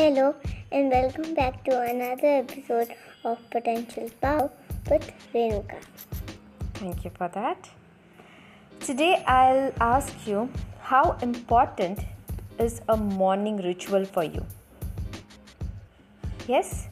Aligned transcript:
Hello 0.00 0.34
and 0.72 0.90
welcome 0.90 1.34
back 1.34 1.62
to 1.64 1.78
another 1.78 2.28
episode 2.42 2.94
of 3.22 3.38
Potential 3.50 4.08
Power 4.22 4.50
with 4.90 5.12
Renuka. 5.34 5.76
Thank 6.72 7.04
you 7.04 7.10
for 7.18 7.28
that. 7.34 7.68
Today 8.80 9.22
I'll 9.26 9.74
ask 9.78 10.26
you 10.26 10.48
how 10.80 11.18
important 11.20 11.98
is 12.58 12.80
a 12.88 12.96
morning 12.96 13.58
ritual 13.58 14.06
for 14.06 14.24
you? 14.24 14.46
Yes, 16.48 16.88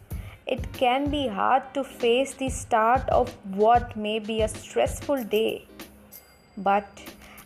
it 0.47 0.71
can 0.75 1.09
be 1.09 1.29
hard 1.29 1.63
to 1.73 1.85
face 1.85 2.35
the 2.35 2.51
start 2.51 3.09
of 3.09 3.35
what 3.55 3.97
may 3.97 4.19
be 4.19 4.43
a 4.43 4.49
stressful 4.49 5.25
day, 5.25 5.65
but 6.59 6.87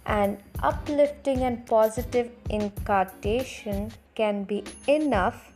an 0.07 0.39
uplifting 0.61 1.45
and 1.45 1.65
positive 1.67 2.33
incantation 2.51 3.93
can 4.17 4.43
be 4.43 4.65
enough 4.89 5.52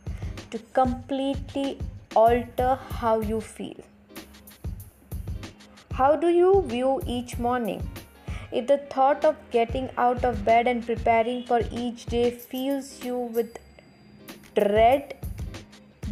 to 0.51 0.59
completely 0.73 1.77
alter 2.15 2.75
how 2.89 3.19
you 3.19 3.41
feel. 3.41 3.79
How 5.93 6.15
do 6.15 6.29
you 6.29 6.63
view 6.67 7.01
each 7.05 7.37
morning? 7.37 7.87
If 8.51 8.67
the 8.67 8.77
thought 8.77 9.25
of 9.25 9.35
getting 9.51 9.89
out 9.97 10.23
of 10.23 10.45
bed 10.45 10.67
and 10.67 10.85
preparing 10.85 11.43
for 11.45 11.61
each 11.71 12.05
day 12.05 12.31
fills 12.31 13.03
you 13.03 13.17
with 13.17 13.57
dread, 14.55 15.15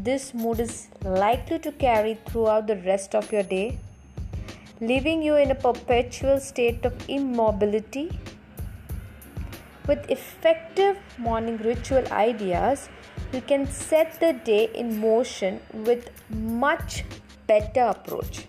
this 0.01 0.33
mood 0.33 0.59
is 0.59 0.87
likely 1.03 1.59
to 1.59 1.71
carry 1.71 2.15
throughout 2.25 2.67
the 2.67 2.75
rest 2.77 3.15
of 3.15 3.31
your 3.31 3.43
day, 3.43 3.77
leaving 4.81 5.21
you 5.21 5.35
in 5.35 5.51
a 5.51 5.55
perpetual 5.55 6.39
state 6.39 6.83
of 6.83 6.93
immobility 7.09 8.11
with 9.87 10.09
effective 10.09 10.97
morning 11.17 11.57
ritual 11.57 12.05
ideas, 12.11 12.89
you 13.33 13.41
can 13.41 13.67
set 13.67 14.19
the 14.19 14.33
day 14.33 14.69
in 14.73 14.99
motion 14.99 15.59
with 15.73 16.09
much 16.29 17.03
better 17.47 17.81
approach. 17.81 18.45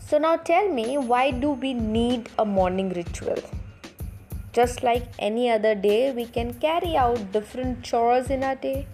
So 0.00 0.18
now 0.18 0.36
tell 0.36 0.68
me 0.72 0.96
why 0.96 1.30
do 1.30 1.50
we 1.50 1.74
need 1.74 2.30
a 2.38 2.44
morning 2.44 2.88
ritual? 2.94 3.42
Just 4.52 4.82
like 4.82 5.04
any 5.18 5.50
other 5.50 5.74
day, 5.74 6.12
we 6.12 6.24
can 6.24 6.54
carry 6.54 6.96
out 6.96 7.32
different 7.32 7.82
chores 7.82 8.30
in 8.30 8.42
our 8.42 8.56
day. 8.56 8.86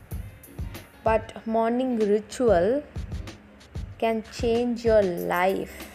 But 1.04 1.46
morning 1.46 1.98
ritual 1.98 2.82
can 3.98 4.24
change 4.32 4.84
your 4.84 5.02
life 5.02 5.88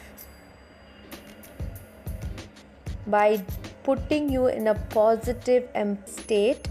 by 3.05 3.43
putting 3.83 4.29
you 4.29 4.47
in 4.47 4.67
a 4.67 4.75
positive 4.75 5.67
state 6.05 6.68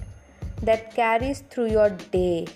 that 0.62 0.94
carries 0.94 1.40
through 1.50 1.70
your 1.70 1.90
day. 1.90 2.46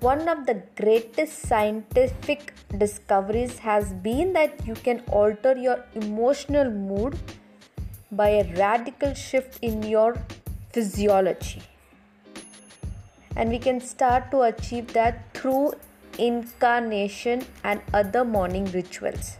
One 0.00 0.28
of 0.28 0.46
the 0.46 0.62
greatest 0.76 1.38
scientific 1.40 2.54
discoveries 2.76 3.58
has 3.58 3.92
been 3.92 4.32
that 4.32 4.66
you 4.66 4.74
can 4.74 5.00
alter 5.10 5.56
your 5.56 5.84
emotional 5.94 6.70
mood 6.70 7.16
by 8.10 8.28
a 8.28 8.44
radical 8.56 9.14
shift 9.14 9.58
in 9.62 9.82
your 9.82 10.16
physiology. 10.72 11.62
And 13.36 13.48
we 13.48 13.58
can 13.58 13.80
start 13.80 14.30
to 14.32 14.42
achieve 14.42 14.92
that 14.92 15.32
through 15.34 15.74
incantation 16.18 17.46
and 17.64 17.80
other 17.94 18.24
morning 18.24 18.66
rituals. 18.72 19.38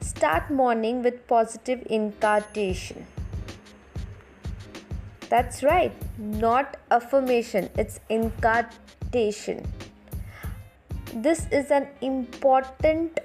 Start 0.00 0.50
morning 0.50 1.02
with 1.02 1.26
positive 1.26 1.86
incantation. 1.88 3.06
That's 5.28 5.62
right, 5.62 5.92
not 6.16 6.78
affirmation, 6.90 7.68
it's 7.76 8.00
incantation. 8.08 9.66
This 11.14 11.46
is 11.52 11.70
an 11.70 11.88
important 12.00 13.18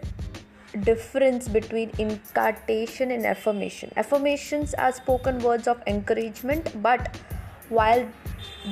difference 0.81 1.47
between 1.47 1.91
incantation 1.97 3.11
and 3.11 3.25
affirmation. 3.25 3.93
Affirmations 3.95 4.73
are 4.73 4.91
spoken 4.91 5.39
words 5.39 5.67
of 5.67 5.81
encouragement, 5.87 6.81
but 6.81 7.15
while 7.69 8.05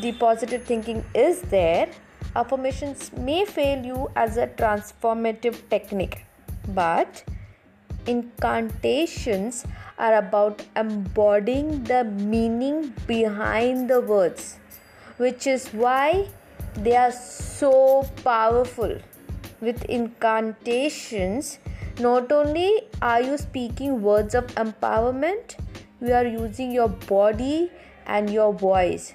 the 0.02 0.12
positive 0.14 0.64
thinking 0.64 1.04
is 1.16 1.42
there, 1.44 1.90
affirmations 2.36 3.14
may 3.14 3.46
fail 3.46 3.86
you 3.86 4.10
as 4.18 4.36
a 4.36 4.48
transformative 4.48 5.70
technique. 5.70 6.26
But 6.70 7.24
incantations 8.08 9.66
are 9.98 10.16
about 10.16 10.64
embodying 10.76 11.84
the 11.84 12.04
meaning 12.04 12.94
behind 13.08 13.90
the 13.90 14.02
words, 14.02 14.58
which 15.18 15.48
is 15.48 15.68
why 15.70 16.28
they 16.76 16.96
are 16.96 17.12
so 17.12 18.04
powerful. 18.24 18.98
With 19.60 19.84
incantations, 19.86 21.60
not 22.00 22.32
only 22.32 22.88
are 23.02 23.22
you 23.22 23.38
speaking 23.38 24.02
words 24.02 24.34
of 24.34 24.48
empowerment, 24.56 25.58
you 26.02 26.14
are 26.14 26.26
using 26.26 26.72
your 26.72 26.90
body 26.90 27.72
and 28.08 28.30
your 28.30 28.54
voice. 28.54 29.14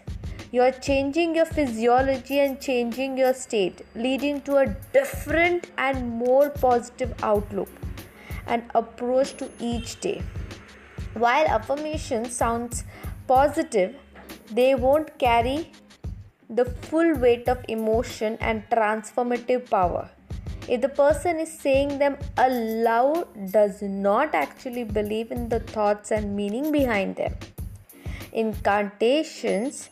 You 0.53 0.63
are 0.63 0.71
changing 0.71 1.35
your 1.35 1.47
physiology 1.47 2.39
and 2.39 2.61
changing 2.61 3.19
your 3.19 3.35
state, 3.35 3.85
leading 3.97 4.41
to 4.43 4.59
a 4.59 4.67
different 4.93 5.71
and 5.77 6.09
more 6.09 6.51
positive 6.51 7.13
outlook 7.23 7.69
and 8.47 8.65
approach 8.75 9.37
to 9.37 9.51
each 9.61 10.01
day. 10.01 10.23
While 11.15 11.47
affirmation 11.47 12.27
sounds 12.31 12.85
positive, 13.27 13.97
they 14.51 14.75
won't 14.75 15.19
carry 15.19 15.73
the 16.49 16.65
full 16.65 17.15
weight 17.15 17.49
of 17.49 17.65
emotion 17.69 18.37
and 18.41 18.63
transformative 18.71 19.69
power. 19.69 20.11
If 20.69 20.81
the 20.81 20.89
person 20.89 21.39
is 21.39 21.53
saying 21.59 21.99
them 21.99 22.19
aloud, 22.37 23.29
does 23.53 23.83
not 23.83 24.35
actually 24.35 24.85
believe 24.85 25.31
in 25.31 25.49
the 25.49 25.61
thoughts 25.61 26.11
and 26.11 26.35
meaning 26.35 26.73
behind 26.73 27.17
them. 27.17 27.35
Incantations 28.33 29.91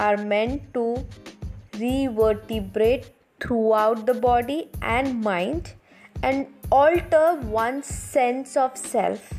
are 0.00 0.16
meant 0.16 0.74
to 0.74 1.04
revertebrate 1.74 3.10
throughout 3.40 4.06
the 4.06 4.14
body 4.14 4.70
and 4.80 5.20
mind 5.20 5.74
and 6.22 6.46
alter 6.70 7.34
one's 7.42 7.86
sense 7.86 8.56
of 8.56 8.76
self, 8.76 9.32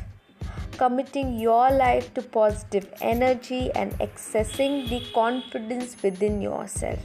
committing 0.72 1.38
your 1.38 1.70
life 1.70 2.12
to 2.14 2.22
positive 2.22 2.92
energy 3.00 3.70
and 3.74 3.92
accessing 3.98 4.88
the 4.88 5.02
confidence 5.12 5.96
within 6.02 6.40
yourself. 6.40 6.98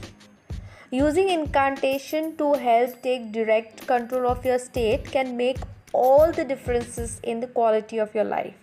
Using 0.90 1.30
incantation 1.30 2.36
to 2.36 2.54
help 2.54 3.00
take 3.02 3.30
direct 3.32 3.86
control 3.86 4.26
of 4.26 4.44
your 4.44 4.58
state 4.58 5.04
can 5.04 5.36
make 5.36 5.58
all 5.92 6.32
the 6.32 6.44
differences 6.44 7.20
in 7.22 7.40
the 7.40 7.46
quality 7.46 7.98
of 7.98 8.14
your 8.14 8.24
life. 8.24 8.54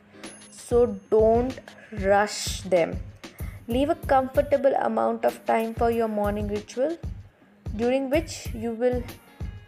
So 0.51 0.97
don't 1.09 1.57
rush 2.01 2.61
them. 2.61 2.99
Leave 3.69 3.89
a 3.89 3.95
comfortable 3.95 4.73
amount 4.75 5.25
of 5.25 5.45
time 5.45 5.73
for 5.73 5.89
your 5.89 6.07
morning 6.07 6.47
ritual 6.47 6.97
during 7.75 8.09
which 8.09 8.47
you 8.53 8.71
will 8.71 9.03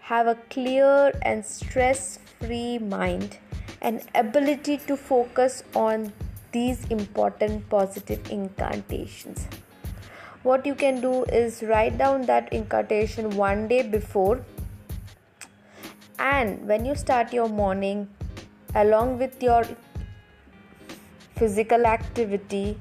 have 0.09 0.25
a 0.25 0.35
clear 0.49 1.11
and 1.21 1.45
stress 1.45 2.17
free 2.39 2.79
mind 2.79 3.37
and 3.79 4.01
ability 4.15 4.77
to 4.77 4.95
focus 4.97 5.63
on 5.75 6.11
these 6.51 6.85
important 6.85 7.69
positive 7.69 8.31
incantations. 8.31 9.47
What 10.41 10.65
you 10.65 10.73
can 10.73 10.99
do 10.99 11.25
is 11.25 11.61
write 11.61 11.99
down 11.99 12.23
that 12.23 12.51
incantation 12.51 13.29
one 13.37 13.67
day 13.67 13.83
before, 13.83 14.43
and 16.17 16.67
when 16.67 16.85
you 16.85 16.95
start 16.95 17.31
your 17.31 17.47
morning, 17.47 18.09
along 18.73 19.19
with 19.19 19.43
your 19.43 19.63
physical 21.35 21.85
activity 21.85 22.79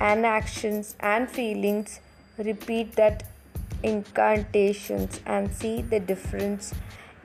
and 0.00 0.26
actions 0.26 0.96
and 0.98 1.30
feelings, 1.30 2.00
repeat 2.36 2.96
that 2.96 3.22
incantations 3.90 5.20
and 5.26 5.52
see 5.52 5.82
the 5.82 6.00
difference 6.00 6.72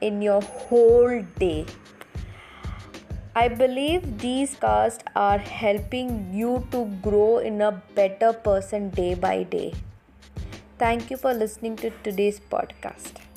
in 0.01 0.21
your 0.21 0.41
whole 0.41 1.21
day. 1.37 1.65
I 3.35 3.47
believe 3.47 4.17
these 4.19 4.55
casts 4.55 5.03
are 5.15 5.37
helping 5.37 6.33
you 6.33 6.67
to 6.71 6.85
grow 7.01 7.37
in 7.37 7.61
a 7.61 7.71
better 7.95 8.33
person 8.33 8.89
day 8.89 9.13
by 9.13 9.43
day. 9.43 9.73
Thank 10.77 11.09
you 11.09 11.17
for 11.17 11.33
listening 11.33 11.75
to 11.77 11.91
today's 12.03 12.39
podcast. 12.39 13.28